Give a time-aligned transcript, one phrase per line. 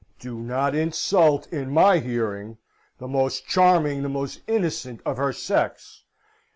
[0.17, 2.57] "Do not insult, in my hearing,
[2.97, 6.05] the most charming, the most innocent of her sex!